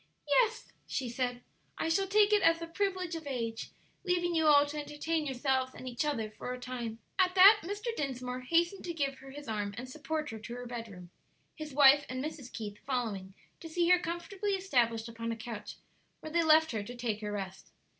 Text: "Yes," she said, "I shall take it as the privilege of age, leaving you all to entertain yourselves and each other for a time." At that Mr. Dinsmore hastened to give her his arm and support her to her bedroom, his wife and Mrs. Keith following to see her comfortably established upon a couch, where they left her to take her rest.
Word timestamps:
"Yes," 0.27 0.73
she 0.87 1.07
said, 1.09 1.43
"I 1.77 1.87
shall 1.87 2.07
take 2.07 2.33
it 2.33 2.41
as 2.41 2.57
the 2.57 2.65
privilege 2.65 3.13
of 3.13 3.27
age, 3.27 3.69
leaving 4.03 4.33
you 4.33 4.47
all 4.47 4.65
to 4.65 4.79
entertain 4.79 5.27
yourselves 5.27 5.75
and 5.75 5.87
each 5.87 6.03
other 6.03 6.31
for 6.31 6.51
a 6.51 6.59
time." 6.59 6.97
At 7.19 7.35
that 7.35 7.59
Mr. 7.61 7.95
Dinsmore 7.95 8.39
hastened 8.39 8.83
to 8.85 8.95
give 8.95 9.19
her 9.19 9.29
his 9.29 9.47
arm 9.47 9.75
and 9.77 9.87
support 9.87 10.31
her 10.31 10.39
to 10.39 10.55
her 10.55 10.65
bedroom, 10.65 11.11
his 11.53 11.71
wife 11.71 12.03
and 12.09 12.25
Mrs. 12.25 12.51
Keith 12.51 12.79
following 12.83 13.35
to 13.59 13.69
see 13.69 13.89
her 13.89 13.99
comfortably 13.99 14.53
established 14.53 15.07
upon 15.07 15.31
a 15.31 15.35
couch, 15.37 15.75
where 16.21 16.31
they 16.31 16.41
left 16.43 16.71
her 16.71 16.81
to 16.81 16.95
take 16.95 17.21
her 17.21 17.31
rest. 17.31 17.71